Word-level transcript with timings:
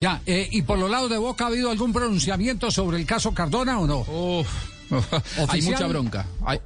Ya, 0.00 0.22
eh, 0.26 0.48
¿y 0.52 0.62
por 0.62 0.78
los 0.78 0.88
lados 0.88 1.10
de 1.10 1.18
Boca 1.18 1.42
ha 1.42 1.46
habido 1.48 1.72
algún 1.72 1.92
pronunciamiento 1.92 2.70
sobre 2.70 2.98
el 2.98 3.04
caso 3.04 3.34
Cardona 3.34 3.80
o 3.80 3.86
no? 3.88 3.98
Uf, 4.02 4.46
hay 5.48 5.60
mucha 5.62 5.86
bronca. 5.88 6.24
Hay- 6.46 6.60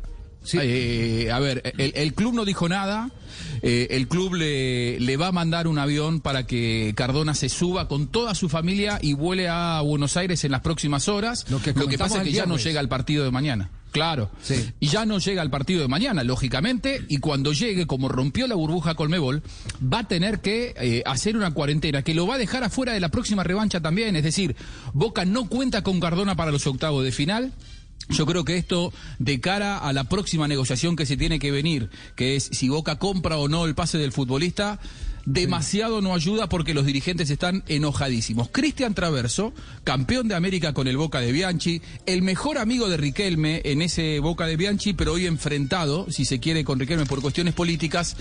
Sí. 0.44 0.58
eh, 0.60 1.30
a 1.32 1.38
ver, 1.38 1.72
el, 1.78 1.92
el 1.94 2.14
club 2.14 2.34
no 2.34 2.44
dijo 2.44 2.68
nada. 2.68 3.10
eh, 3.62 3.86
el 3.92 4.06
club 4.08 4.34
le, 4.34 4.98
le 5.00 5.16
va 5.16 5.28
a 5.28 5.32
mandar 5.32 5.66
un 5.68 5.78
avión 5.78 6.20
para 6.20 6.46
que 6.48 6.92
Cardona 6.96 7.34
se 7.34 7.48
suba 7.48 7.86
con 7.88 8.08
toda 8.08 8.34
su 8.34 8.48
familia 8.50 8.98
y 9.00 9.14
vuele 9.14 9.48
a 9.48 9.80
Buenos 9.82 10.16
Aires 10.18 10.44
en 10.44 10.50
las 10.50 10.60
próximas 10.60 11.08
horas. 11.08 11.46
Lo 11.48 11.62
que 11.62 11.72
comentamos 11.72 12.10
pasa 12.10 12.22
es 12.22 12.28
que 12.28 12.32
ya 12.34 12.44
no 12.44 12.56
llega 12.58 12.80
al 12.80 12.88
partido 12.88 13.24
de 13.24 13.30
mañana. 13.30 13.70
Claro. 13.92 14.30
Sí. 14.42 14.72
Y 14.80 14.88
ya 14.88 15.04
no 15.04 15.18
llega 15.18 15.42
al 15.42 15.50
partido 15.50 15.82
de 15.82 15.88
mañana, 15.88 16.24
lógicamente, 16.24 17.04
y 17.08 17.18
cuando 17.18 17.52
llegue, 17.52 17.86
como 17.86 18.08
rompió 18.08 18.46
la 18.46 18.54
burbuja 18.54 18.94
Colmebol, 18.94 19.42
va 19.82 20.00
a 20.00 20.08
tener 20.08 20.40
que 20.40 20.74
eh, 20.78 21.02
hacer 21.04 21.36
una 21.36 21.52
cuarentena 21.52 22.02
que 22.02 22.14
lo 22.14 22.26
va 22.26 22.36
a 22.36 22.38
dejar 22.38 22.64
afuera 22.64 22.94
de 22.94 23.00
la 23.00 23.10
próxima 23.10 23.44
revancha 23.44 23.80
también. 23.80 24.16
Es 24.16 24.24
decir, 24.24 24.56
Boca 24.94 25.24
no 25.26 25.48
cuenta 25.48 25.82
con 25.82 26.00
Cardona 26.00 26.34
para 26.34 26.50
los 26.50 26.66
octavos 26.66 27.04
de 27.04 27.12
final. 27.12 27.52
Yo 28.08 28.26
creo 28.26 28.44
que 28.44 28.56
esto, 28.56 28.92
de 29.18 29.40
cara 29.40 29.78
a 29.78 29.92
la 29.92 30.04
próxima 30.04 30.48
negociación 30.48 30.96
que 30.96 31.06
se 31.06 31.16
tiene 31.16 31.38
que 31.38 31.50
venir, 31.52 31.90
que 32.16 32.36
es 32.36 32.44
si 32.52 32.68
Boca 32.68 32.98
compra 32.98 33.36
o 33.36 33.48
no 33.48 33.66
el 33.66 33.74
pase 33.74 33.98
del 33.98 34.12
futbolista, 34.12 34.80
demasiado 35.24 36.00
no 36.00 36.14
ayuda 36.14 36.48
porque 36.48 36.74
los 36.74 36.86
dirigentes 36.86 37.30
están 37.30 37.62
enojadísimos. 37.68 38.48
Cristian 38.50 38.94
Traverso, 38.94 39.52
campeón 39.84 40.28
de 40.28 40.34
América 40.34 40.72
con 40.72 40.88
el 40.88 40.96
Boca 40.96 41.20
de 41.20 41.32
Bianchi, 41.32 41.82
el 42.06 42.22
mejor 42.22 42.58
amigo 42.58 42.88
de 42.88 42.96
Riquelme 42.96 43.62
en 43.64 43.82
ese 43.82 44.18
Boca 44.20 44.46
de 44.46 44.56
Bianchi, 44.56 44.92
pero 44.92 45.12
hoy 45.12 45.26
enfrentado, 45.26 46.10
si 46.10 46.24
se 46.24 46.40
quiere, 46.40 46.64
con 46.64 46.78
Riquelme 46.78 47.06
por 47.06 47.22
cuestiones 47.22 47.54
políticas, 47.54 48.16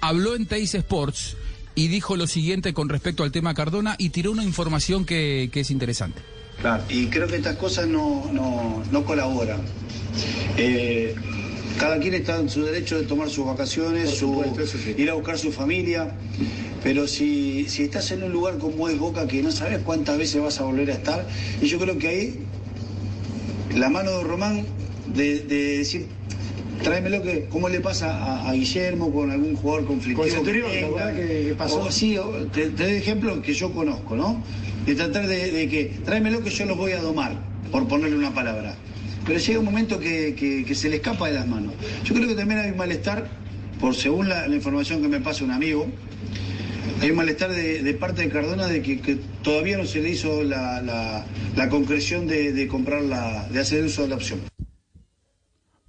habló 0.00 0.34
en 0.34 0.46
Teis 0.46 0.74
Sports 0.74 1.36
y 1.74 1.88
dijo 1.88 2.16
lo 2.16 2.26
siguiente 2.26 2.72
con 2.72 2.88
respecto 2.88 3.22
al 3.22 3.32
tema 3.32 3.54
Cardona 3.54 3.96
y 3.98 4.10
tiró 4.10 4.32
una 4.32 4.44
información 4.44 5.04
que, 5.04 5.50
que 5.52 5.60
es 5.60 5.70
interesante. 5.70 6.22
Claro, 6.60 6.82
y 6.88 7.06
creo 7.06 7.26
que 7.28 7.36
estas 7.36 7.56
cosas 7.56 7.86
no, 7.86 8.30
no, 8.32 8.82
no 8.90 9.04
colaboran. 9.04 9.60
Eh, 10.56 11.14
cada 11.78 11.98
quien 11.98 12.14
está 12.14 12.38
en 12.38 12.48
su 12.48 12.64
derecho 12.64 12.98
de 12.98 13.04
tomar 13.04 13.28
sus 13.30 13.46
vacaciones, 13.46 14.10
su, 14.10 14.42
ir 14.96 15.10
a 15.10 15.14
buscar 15.14 15.38
su 15.38 15.52
familia, 15.52 16.14
pero 16.82 17.06
si, 17.06 17.66
si 17.68 17.82
estás 17.84 18.10
en 18.12 18.22
un 18.22 18.32
lugar 18.32 18.58
como 18.58 18.88
es 18.88 18.98
Boca 18.98 19.26
que 19.26 19.42
no 19.42 19.50
sabes 19.52 19.80
cuántas 19.84 20.16
veces 20.18 20.40
vas 20.40 20.60
a 20.60 20.64
volver 20.64 20.90
a 20.90 20.94
estar, 20.94 21.26
y 21.60 21.66
yo 21.66 21.78
creo 21.78 21.98
que 21.98 22.08
ahí 22.08 22.38
la 23.74 23.88
mano 23.90 24.18
de 24.18 24.24
Román 24.24 24.66
de, 25.14 25.40
de 25.40 25.78
decir, 25.78 26.06
tráemelo 26.82 27.22
que, 27.22 27.46
¿cómo 27.50 27.68
le 27.68 27.80
pasa 27.80 28.16
a, 28.16 28.48
a 28.48 28.52
Guillermo 28.54 29.12
con 29.12 29.30
algún 29.30 29.54
jugador 29.56 29.86
conflictivo? 29.86 30.22
Con 30.22 30.30
Centurión, 30.30 30.70
que 30.70 30.76
¿te 30.78 30.80
tenga? 30.84 30.86
acordás 31.08 31.14
que- 31.16 31.44
que 31.48 31.54
pasó? 31.56 31.80
O- 31.82 31.90
sí, 31.90 32.16
o- 32.16 32.46
te, 32.46 32.70
te 32.70 32.84
doy 32.84 32.92
ejemplos 32.94 33.40
que 33.40 33.52
yo 33.54 33.72
conozco, 33.72 34.16
¿no? 34.16 34.42
De 34.86 34.94
tratar 34.94 35.26
de, 35.26 35.50
de 35.50 35.68
que, 35.68 35.84
tráemelo 36.04 36.42
que 36.42 36.50
yo 36.50 36.64
los 36.64 36.76
voy 36.76 36.92
a 36.92 37.02
domar, 37.02 37.36
por 37.70 37.86
ponerle 37.88 38.16
una 38.16 38.32
palabra. 38.34 38.76
Pero 39.26 39.38
llega 39.38 39.58
un 39.58 39.64
momento 39.64 39.98
que, 39.98 40.34
que- 40.34 40.64
que 40.64 40.74
se 40.74 40.88
le 40.88 40.96
escapa 40.96 41.28
de 41.28 41.34
las 41.34 41.46
manos. 41.46 41.74
Yo 42.04 42.14
creo 42.14 42.28
que 42.28 42.34
también 42.34 42.60
hay 42.60 42.70
un 42.70 42.76
malestar, 42.76 43.28
por 43.80 43.94
según 43.94 44.28
la, 44.28 44.46
la 44.46 44.54
información 44.54 45.02
que 45.02 45.08
me 45.08 45.20
pasa 45.20 45.42
un 45.44 45.50
amigo, 45.50 45.86
hay 47.00 47.10
un 47.10 47.16
malestar 47.16 47.50
de, 47.50 47.82
de 47.82 47.94
parte 47.94 48.22
de 48.22 48.28
Cardona 48.30 48.66
de 48.68 48.80
que, 48.82 49.00
que 49.00 49.16
todavía 49.42 49.76
no 49.78 49.84
se 49.84 50.00
le 50.00 50.10
hizo 50.10 50.42
la, 50.44 50.80
la- 50.80 51.26
la 51.56 51.68
concreción 51.68 52.26
de, 52.26 52.52
de 52.52 52.68
comprar 52.68 53.02
la, 53.02 53.48
de 53.48 53.60
hacer 53.60 53.84
uso 53.84 54.02
de 54.02 54.08
la 54.08 54.14
opción. 54.16 54.40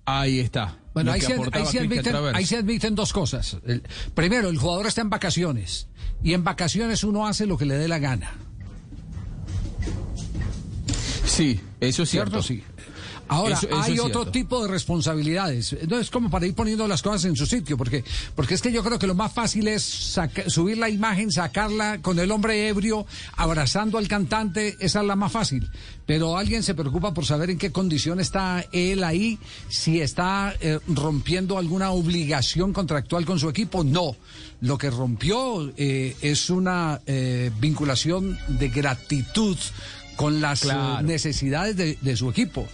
Ahí 0.05 0.39
está. 0.39 0.77
Bueno, 0.93 1.11
ahí 1.11 1.21
se, 1.21 1.33
ahí 1.33 1.77
admiten, 1.77 2.03
Traverso. 2.03 2.37
ahí 2.37 2.45
se 2.45 2.57
admiten 2.57 2.95
dos 2.95 3.13
cosas. 3.13 3.57
El- 3.67 3.83
primero, 4.15 4.49
el 4.49 4.57
jugador 4.57 4.87
está 4.87 5.01
en 5.01 5.09
vacaciones 5.11 5.87
y 6.23 6.33
en 6.33 6.43
vacaciones 6.43 7.03
uno 7.03 7.27
hace 7.27 7.45
lo 7.45 7.57
que 7.57 7.65
le 7.65 7.75
dé 7.75 7.87
la 7.87 7.99
gana. 7.99 8.31
Sí, 11.25 11.59
eso 11.79 12.03
es 12.03 12.09
¿Cierto? 12.09 12.41
cierto. 12.41 12.67
Sí. 12.73 12.76
Ahora, 13.29 13.55
Eso- 13.55 13.67
eso 13.67 13.81
hay 13.81 13.99
otro 13.99 14.27
tipo 14.27 14.61
de 14.63 14.69
responsabilidades. 14.69 15.75
No 15.87 15.99
es 15.99 16.09
como 16.09 16.29
para 16.29 16.45
ir 16.47 16.53
poniendo 16.55 16.87
las 16.87 17.01
cosas 17.01 17.25
en 17.25 17.35
su 17.35 17.45
sitio, 17.45 17.77
porque, 17.77 18.03
porque 18.35 18.53
es 18.53 18.61
que 18.61 18.71
yo 18.71 18.83
creo 18.83 18.97
que 18.99 19.07
lo 19.07 19.15
más 19.15 19.33
fácil 19.33 19.67
es 19.67 19.83
saca- 19.83 20.49
subir 20.49 20.77
la 20.77 20.89
imagen, 20.89 21.31
sacarla 21.31 21.99
con 22.01 22.19
el 22.19 22.31
hombre 22.31 22.67
ebrio, 22.69 23.05
abrazando 23.35 23.97
al 23.97 24.07
cantante, 24.07 24.75
esa 24.79 25.01
es 25.01 25.05
la 25.07 25.15
más 25.15 25.31
fácil. 25.31 25.69
Pero 26.05 26.37
alguien 26.37 26.63
se 26.63 26.73
preocupa 26.73 27.13
por 27.13 27.25
saber 27.25 27.49
en 27.49 27.57
qué 27.57 27.71
condición 27.71 28.19
está 28.19 28.65
él 28.71 29.03
ahí, 29.03 29.37
si 29.69 29.99
está 29.99 30.55
eh, 30.61 30.79
rompiendo 30.87 31.57
alguna 31.57 31.91
obligación 31.91 32.71
contractual 32.73 33.25
con 33.25 33.39
su 33.39 33.49
equipo. 33.49 33.83
No. 33.83 34.15
Lo 34.61 34.77
que 34.77 34.89
rompió 34.89 35.71
eh, 35.77 36.15
es 36.21 36.49
una 36.49 37.01
eh, 37.05 37.51
vinculación 37.59 38.37
de 38.47 38.69
gratitud 38.69 39.57
con 40.15 40.41
las 40.41 40.63
eh, 40.63 40.67
Claro. 40.69 41.03
necesidades 41.03 41.75
de, 41.77 41.97
de 42.01 42.15
su 42.17 42.29
equipo. 42.29 42.65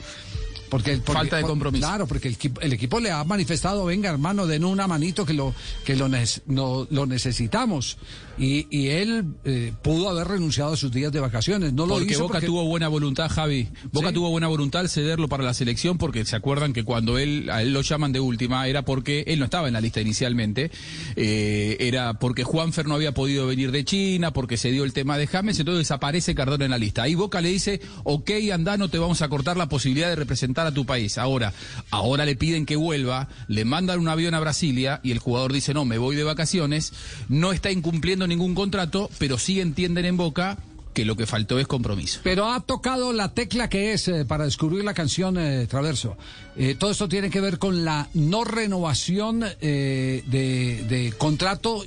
Porque, 0.74 0.98
Falta 0.98 1.38
de 1.38 1.44
compromiso. 1.44 1.86
Claro, 1.88 2.08
porque 2.08 2.30
el, 2.30 2.34
equipo- 2.36 2.60
el 2.62 2.74
equipo 2.74 3.00
le 3.00 3.12
ha 3.12 3.24
manifestado, 3.24 3.86
venga 3.86 4.10
hermano, 4.10 4.48
den 4.48 4.66
una 4.66 4.88
manito 4.88 5.24
que 5.24 5.34
lo 5.34 5.54
que 5.86 5.96
lo, 5.96 6.10
no- 6.48 6.88
lo 6.90 7.06
necesitamos. 7.06 7.98
Y, 8.40 8.66
y 8.76 8.88
él 8.88 9.26
eh, 9.46 9.72
pudo 9.84 10.10
haber 10.10 10.28
renunciado 10.28 10.74
a 10.74 10.78
sus 10.78 10.92
días 10.92 11.12
de 11.12 11.20
vacaciones. 11.20 11.74
No 11.74 11.86
lo 11.86 11.94
Porque 11.96 12.14
hizo 12.14 12.24
Boca 12.24 12.34
porque- 12.34 12.48
tuvo 12.48 12.66
buena 12.66 12.88
voluntad, 12.88 13.30
Javi. 13.30 13.70
Boca 13.92 14.08
Sí. 14.08 14.14
tuvo 14.16 14.32
buena 14.32 14.48
voluntad 14.48 14.82
al 14.82 14.90
cederlo 14.90 15.28
para 15.28 15.44
la 15.44 15.54
selección 15.54 16.00
porque 16.00 16.26
se 16.26 16.36
acuerdan 16.36 16.74
que 16.74 16.84
cuando 16.84 17.20
él 17.20 17.52
a 17.52 17.62
él 17.62 17.72
lo 17.72 17.82
llaman 17.82 18.12
de 18.12 18.20
última 18.20 18.68
era 18.68 18.82
porque 18.84 19.24
él 19.28 19.38
no 19.38 19.46
estaba 19.46 19.68
en 19.68 19.74
la 19.76 19.82
lista 19.82 20.02
inicialmente. 20.02 20.72
Eh, 21.16 21.78
era 21.82 22.16
porque 22.16 22.44
Juanfer 22.44 22.88
no 22.88 22.96
había 22.96 23.14
podido 23.14 23.46
venir 23.46 23.72
de 23.72 23.86
China, 23.86 24.34
porque 24.34 24.58
se 24.58 24.72
dio 24.72 24.84
el 24.84 24.94
tema 24.94 25.20
de 25.20 25.28
James, 25.28 25.60
entonces 25.60 25.80
desaparece 25.82 26.34
Cardona 26.34 26.66
en 26.66 26.72
la 26.72 26.80
lista. 26.80 27.04
Ahí 27.04 27.14
Boca 27.14 27.40
le 27.42 27.50
dice, 27.50 27.82
ok, 28.04 28.32
anda, 28.52 28.78
no 28.78 28.90
te 28.90 28.98
vamos 28.98 29.22
a 29.22 29.30
cortar 29.30 29.58
la 29.58 29.70
posibilidad 29.70 30.10
de 30.10 30.16
representar 30.16 30.63
a 30.68 30.74
tu 30.74 30.86
país. 30.86 31.18
Ahora, 31.18 31.54
ahora 31.92 32.26
le 32.26 32.36
piden 32.36 32.66
que 32.66 32.76
vuelva, 32.76 33.30
le 33.48 33.66
mandan 33.66 34.00
un 34.00 34.08
avión 34.08 34.34
a 34.34 34.40
Brasilia 34.40 35.00
y 35.04 35.12
el 35.12 35.20
jugador 35.20 35.54
dice, 35.54 35.74
no, 35.74 35.86
me 35.86 35.98
voy 35.98 36.16
de 36.16 36.24
vacaciones, 36.24 36.94
no 37.30 37.54
está 37.54 37.72
incumpliendo 37.72 38.28
ningún 38.28 38.56
contrato, 38.56 39.10
pero 39.18 39.38
sí 39.38 39.60
entienden 39.60 40.06
en 40.06 40.18
Boca 40.18 40.58
que 40.94 41.06
lo 41.06 41.16
que 41.16 41.26
faltó 41.26 41.60
es 41.60 41.68
compromiso. 41.68 42.22
Pero 42.24 42.52
ha 42.52 42.62
tocado 42.62 43.12
la 43.14 43.34
tecla 43.34 43.70
que 43.70 43.94
es 43.94 44.08
eh, 44.08 44.26
para 44.26 44.46
descubrir 44.46 44.84
la 44.84 44.94
canción 44.94 45.38
eh, 45.38 45.68
Traverso. 45.68 46.18
Eh, 46.56 46.76
todo 46.78 46.92
esto 46.92 47.10
tiene 47.10 47.30
que 47.30 47.42
ver 47.42 47.58
con 47.58 47.84
la 47.84 48.08
no 48.14 48.44
renovación 48.44 49.40
de, 49.40 50.24
de 50.28 51.14
contrato 51.18 51.84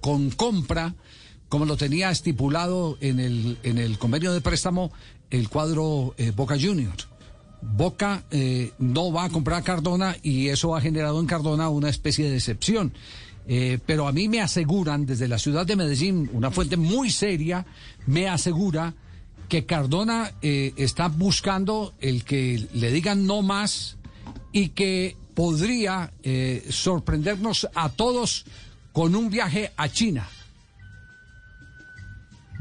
con 0.00 0.30
compra, 0.30 0.94
como 1.48 1.66
lo 1.66 1.76
tenía 1.76 2.10
estipulado 2.10 2.96
en 3.00 3.20
el, 3.20 3.58
en 3.62 3.78
el 3.78 3.98
convenio 3.98 4.32
de 4.32 4.40
préstamo 4.40 4.92
el 5.30 5.48
cuadro 5.48 6.14
Boca 6.34 6.56
Juniors. 6.58 7.08
Boca 7.74 8.24
eh, 8.30 8.72
no 8.78 9.12
va 9.12 9.24
a 9.24 9.30
comprar 9.30 9.60
a 9.60 9.64
Cardona 9.64 10.16
y 10.22 10.48
eso 10.48 10.76
ha 10.76 10.80
generado 10.80 11.20
en 11.20 11.26
Cardona 11.26 11.68
una 11.68 11.88
especie 11.88 12.26
de 12.26 12.32
decepción. 12.32 12.92
Eh, 13.48 13.78
pero 13.86 14.08
a 14.08 14.12
mí 14.12 14.28
me 14.28 14.40
aseguran 14.40 15.06
desde 15.06 15.28
la 15.28 15.38
ciudad 15.38 15.64
de 15.64 15.76
Medellín, 15.76 16.28
una 16.32 16.50
fuente 16.50 16.76
muy 16.76 17.10
seria, 17.10 17.64
me 18.06 18.28
asegura 18.28 18.94
que 19.48 19.64
Cardona 19.66 20.32
eh, 20.42 20.72
está 20.76 21.08
buscando 21.08 21.94
el 22.00 22.24
que 22.24 22.66
le 22.74 22.90
digan 22.90 23.26
no 23.26 23.42
más 23.42 23.96
y 24.52 24.70
que 24.70 25.16
podría 25.34 26.12
eh, 26.22 26.66
sorprendernos 26.70 27.68
a 27.74 27.90
todos 27.90 28.46
con 28.92 29.14
un 29.14 29.30
viaje 29.30 29.72
a 29.76 29.88
China. 29.88 30.28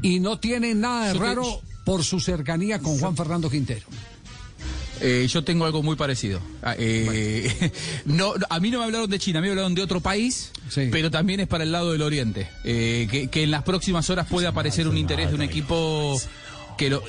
Y 0.03 0.19
no 0.19 0.39
tiene 0.39 0.75
nada 0.75 1.07
de 1.07 1.13
raro 1.16 1.61
por 1.83 2.03
su 2.03 2.19
cercanía 2.19 2.79
con 2.79 2.99
Juan 2.99 3.16
Fernando 3.16 3.49
Quintero. 3.49 3.87
Eh, 5.01 5.28
yo 5.29 5.44
tengo 5.44 5.66
algo 5.66 5.83
muy 5.83 5.95
parecido. 5.95 6.39
Ah, 6.63 6.75
eh, 6.78 7.72
no, 8.06 8.33
a 8.50 8.59
mí 8.59 8.72
no 8.72 8.79
me 8.79 8.85
hablaron 8.85 9.09
de 9.09 9.19
China, 9.19 9.39
a 9.39 9.41
mí 9.41 9.47
me 9.47 9.51
hablaron 9.51 9.75
de 9.75 9.81
otro 9.81 10.00
país, 10.00 10.51
Sí. 10.69 10.89
pero 10.91 11.11
también 11.11 11.39
es 11.41 11.47
para 11.47 11.63
el 11.63 11.72
lado 11.72 11.91
del 11.91 12.01
Oriente. 12.01 12.47
Eh, 12.63 13.07
que, 13.11 13.28
que 13.28 13.44
en 13.44 13.51
las 13.51 13.63
próximas 13.63 14.09
horas 14.09 14.28
puede 14.28 14.47
aparecer 14.47 14.88
un 14.88 14.97
interés 14.97 15.29
de 15.29 15.35
un 15.35 15.41
equipo 15.41 16.19
que 16.78 16.89
lo... 16.89 17.03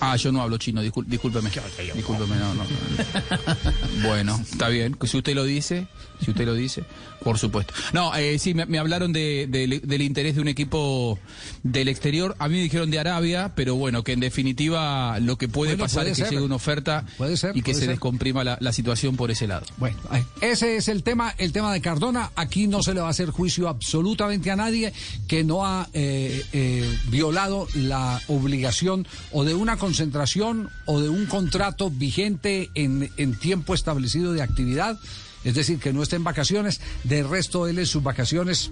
eh, 0.00 0.06
ah, 0.12 0.16
yo 0.16 0.32
no 0.32 0.42
hablo 0.42 0.56
chino, 0.58 0.80
discúlpeme. 0.82 1.50
Discúlpeme, 1.94 2.36
no, 2.36 2.54
no. 2.54 2.64
Bueno, 4.08 4.38
está 4.40 4.68
bien, 4.68 4.96
si 5.04 5.16
usted 5.18 5.34
lo 5.34 5.44
dice, 5.44 5.86
si 6.24 6.30
usted 6.30 6.46
lo 6.46 6.54
dice, 6.54 6.84
por 7.22 7.38
supuesto. 7.38 7.74
No, 7.92 8.14
eh, 8.16 8.38
sí, 8.38 8.54
me, 8.54 8.64
me 8.66 8.78
hablaron 8.78 9.12
de- 9.12 9.46
de- 9.48 9.80
del 9.84 10.02
interés 10.02 10.34
de 10.36 10.40
un 10.40 10.48
equipo 10.48 11.18
del 11.62 11.88
exterior. 11.88 12.34
A 12.38 12.48
mí 12.48 12.56
me 12.56 12.62
dijeron 12.62 12.90
de 12.90 12.98
Arabia, 12.98 13.52
pero 13.54 13.74
bueno, 13.74 14.02
que 14.02 14.12
en 14.12 14.20
definitiva 14.20 15.18
lo 15.20 15.36
que 15.36 15.48
puede 15.48 15.72
Bueno, 15.72 15.84
pasar 15.84 16.02
puede 16.04 16.12
es 16.12 16.16
que 16.18 16.24
ser. 16.24 16.32
llegue 16.32 16.44
una 16.44 16.54
oferta 16.54 17.04
Puede 17.18 17.36
ser, 17.36 17.56
y 17.56 17.62
que 17.62 17.74
se 17.74 17.80
ser. 17.80 17.88
descomprima 17.90 18.42
la, 18.42 18.56
la 18.60 18.72
situación 18.72 19.16
por 19.16 19.30
ese 19.30 19.46
lado. 19.46 19.66
Bueno, 19.76 19.98
ahí. 20.08 20.24
ese 20.40 20.76
es 20.76 20.88
el 20.88 21.02
tema, 21.02 21.34
el 21.36 21.52
tema 21.52 21.72
de 21.72 21.80
Cardona. 21.82 22.30
Aquí 22.36 22.66
no 22.66 22.82
se 22.82 22.94
le 22.94 23.00
va 23.00 23.08
a 23.08 23.10
hacer 23.10 23.30
juicio 23.30 23.68
absolutamente 23.68 24.50
a 24.50 24.56
nadie 24.56 24.92
que 25.28 25.44
no 25.44 25.66
ha 25.66 25.88
eh, 25.92 26.42
eh, 26.52 26.98
violado 27.08 27.66
la 27.74 28.20
obligación 28.28 29.06
o 29.32 29.44
de 29.44 29.54
una 29.54 29.76
concentración 29.90 30.70
o 30.86 31.00
de 31.00 31.08
un 31.08 31.26
contrato 31.26 31.90
vigente 31.90 32.70
en, 32.76 33.10
en 33.16 33.34
tiempo 33.34 33.74
establecido 33.74 34.32
de 34.32 34.40
actividad. 34.40 34.96
Es 35.42 35.54
decir, 35.56 35.80
que 35.80 35.92
no 35.92 36.04
esté 36.04 36.14
en 36.14 36.22
vacaciones. 36.22 36.80
De 37.02 37.24
resto, 37.24 37.66
él 37.66 37.80
en 37.80 37.86
sus 37.86 38.00
vacaciones 38.00 38.70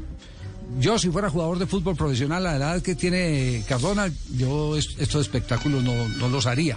yo 0.76 0.98
si 0.98 1.10
fuera 1.10 1.30
jugador 1.30 1.58
de 1.58 1.66
fútbol 1.66 1.96
profesional 1.96 2.42
la 2.42 2.56
edad 2.56 2.82
que 2.82 2.94
tiene 2.94 3.64
Cardona, 3.66 4.10
yo 4.36 4.76
estos 4.76 5.22
espectáculos 5.22 5.82
no, 5.82 6.08
no 6.08 6.28
los 6.28 6.46
haría. 6.46 6.76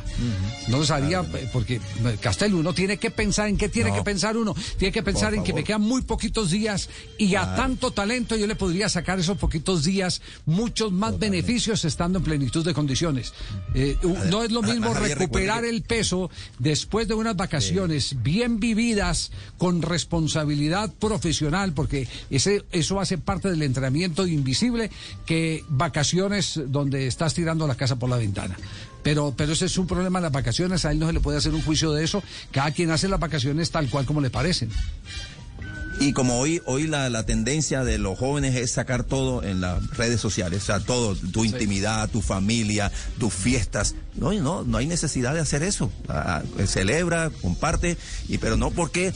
No 0.70 0.78
los 0.78 0.92
haría 0.92 1.24
porque 1.52 1.82
Castel 2.22 2.54
uno 2.54 2.74
tiene 2.74 2.98
que 2.98 3.12
pensar 3.12 3.48
en 3.48 3.58
qué 3.58 3.70
tiene 3.70 3.94
que 3.94 4.02
pensar 4.02 4.38
uno. 4.38 4.56
Tiene 4.78 4.92
que 4.92 5.04
pensar 5.04 5.34
en 5.34 5.44
que 5.44 5.54
me 5.54 5.64
quedan 5.64 5.82
muy 5.82 6.04
poquitos 6.04 6.52
días 6.52 6.90
y 7.18 7.36
a 7.36 7.56
tanto 7.56 7.92
talento 7.92 8.36
yo 8.36 8.48
le 8.48 8.56
podría 8.56 8.88
sacar 8.88 9.20
esos 9.20 9.38
poquitos 9.38 9.84
días 9.84 10.22
muchos 10.46 10.92
más 10.92 11.20
beneficios 11.20 11.84
estando 11.84 12.20
en 12.20 12.24
plenitud 12.24 12.66
de 12.66 12.74
condiciones. 12.74 13.34
Eh, 13.76 13.98
no 14.30 14.44
es 14.44 14.52
lo 14.52 14.62
mismo 14.62 14.94
recuperar 14.94 15.66
el 15.66 15.82
peso 15.82 16.32
después 16.60 17.08
de 17.08 17.14
unas 17.14 17.36
vacaciones 17.36 18.16
bien 18.24 18.60
vividas 18.60 19.32
con 19.58 19.82
responsabilidad 19.82 20.92
profesional, 20.94 21.74
porque 21.74 22.08
ese, 22.30 22.64
eso 22.72 23.00
hace 23.00 23.18
parte 23.18 23.50
del 23.50 23.62
entrenamiento 23.62 23.81
invisible, 24.28 24.92
que 25.26 25.64
vacaciones 25.70 26.60
donde 26.68 27.08
estás 27.08 27.34
tirando 27.34 27.68
la 27.68 27.76
casa 27.76 27.98
por 27.98 28.10
la 28.10 28.18
ventana. 28.18 28.58
Pero, 29.04 29.34
pero 29.36 29.54
ese 29.54 29.66
es 29.66 29.78
un 29.78 29.88
problema 29.88 30.20
de 30.20 30.24
las 30.24 30.32
vacaciones, 30.32 30.86
a 30.86 30.92
él 30.92 31.00
no 31.00 31.08
se 31.08 31.14
le 31.14 31.20
puede 31.20 31.38
hacer 31.38 31.54
un 31.54 31.62
juicio 31.62 31.92
de 31.92 32.04
eso. 32.04 32.24
Cada 32.52 32.72
quien 32.72 32.92
hace 32.92 33.08
las 33.08 33.20
vacaciones 33.20 33.72
tal 33.72 33.90
cual 33.90 34.06
como 34.06 34.22
le 34.22 34.30
parecen. 34.30 34.70
Y 36.02 36.14
como 36.14 36.40
hoy, 36.40 36.64
hoy 36.66 36.88
la, 36.88 37.12
la, 37.12 37.28
tendencia 37.28 37.84
de 37.84 38.00
los 38.00 38.18
jóvenes 38.18 38.56
es 38.56 38.72
sacar 38.72 39.04
todo 39.04 39.44
en 39.44 39.62
las 39.62 39.88
redes 39.98 40.20
sociales, 40.20 40.64
o 40.64 40.66
sea, 40.66 40.80
todo, 40.80 41.16
tu 41.16 41.46
intimidad, 41.46 42.10
tu 42.10 42.22
familia, 42.24 42.92
tus 43.20 43.32
fiestas. 43.32 43.94
No, 44.16 44.34
no, 44.34 44.64
no 44.64 44.78
hay 44.80 44.88
necesidad 44.88 45.36
de 45.36 45.42
hacer 45.42 45.62
eso. 45.62 45.92
Ah, 46.10 46.42
ah, 46.42 46.66
celebra, 46.66 47.30
comparte, 47.30 47.98
y 48.28 48.40
pero 48.40 48.58
no 48.58 48.72
porque 48.72 49.14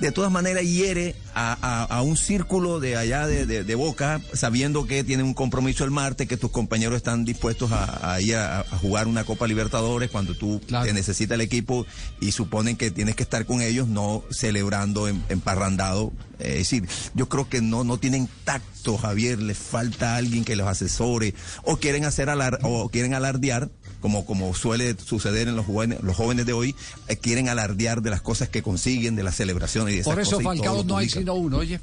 de 0.00 0.10
todas 0.10 0.32
maneras 0.32 0.64
hiere 0.64 1.14
a, 1.38 1.84
a, 1.84 2.00
un 2.00 2.16
círculo 2.16 2.80
de 2.80 2.96
allá 2.96 3.26
de, 3.26 3.44
de, 3.46 3.74
Boca, 3.74 4.22
sabiendo 4.32 4.86
que 4.86 5.04
tienen 5.04 5.26
un 5.26 5.34
compromiso 5.34 5.84
el 5.84 5.90
martes, 5.90 6.26
que 6.26 6.38
tus 6.38 6.50
compañeros 6.50 6.96
están 6.96 7.26
dispuestos 7.26 7.70
a, 7.72 8.18
ir 8.22 8.36
a, 8.36 8.64
jugar 8.80 9.06
una 9.06 9.24
Copa 9.24 9.46
Libertadores 9.46 10.10
cuando 10.10 10.34
tú 10.34 10.60
te 10.60 10.94
necesita 10.94 11.34
el 11.34 11.42
equipo 11.42 11.86
y 12.20 12.32
suponen 12.32 12.76
que 12.76 12.90
tienes 12.90 13.16
que 13.16 13.22
estar 13.22 13.44
con 13.44 13.60
ellos, 13.60 13.86
no 13.86 14.24
celebrando 14.30 15.08
emparrandado 15.08 16.10
es 16.38 16.54
decir, 16.58 16.88
yo 17.14 17.28
creo 17.28 17.48
que 17.48 17.60
no, 17.60 17.84
no 17.84 17.98
tienen 17.98 18.28
tacto, 18.44 18.96
Javier, 18.98 19.40
les 19.40 19.58
falta 19.58 20.16
alguien 20.16 20.44
que 20.44 20.56
los 20.56 20.68
asesore 20.68 21.34
o 21.64 21.76
quieren 21.76 22.04
hacer 22.04 22.28
alar, 22.28 22.58
o 22.62 22.88
quieren 22.88 23.14
alardear, 23.14 23.70
como, 24.00 24.26
como 24.26 24.54
suele 24.54 24.96
suceder 24.98 25.48
en 25.48 25.56
los 25.56 25.66
jóvenes, 25.66 26.02
los 26.02 26.16
jóvenes 26.16 26.46
de 26.46 26.52
hoy, 26.52 26.74
eh, 27.08 27.16
quieren 27.16 27.48
alardear 27.48 28.02
de 28.02 28.10
las 28.10 28.22
cosas 28.22 28.48
que 28.48 28.62
consiguen, 28.62 29.16
de 29.16 29.22
las 29.22 29.36
celebraciones 29.36 29.94
y 29.94 29.98
de 29.98 30.04
Por 30.04 30.20
eso 30.20 30.40
Falcao 30.40 30.84
no 30.84 30.96
hay 30.98 31.08
sino 31.08 31.34
uno, 31.34 31.58
oye. 31.58 31.80